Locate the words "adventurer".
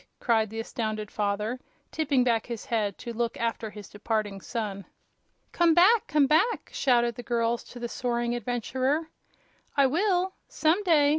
8.33-9.09